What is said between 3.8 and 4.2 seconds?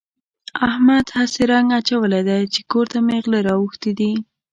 دي.